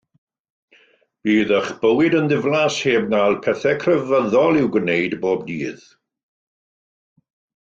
[1.27, 5.85] Bydd eich bywyd yn ddiflas heb cael pethau crefyddol i'w gwneud pob dydd.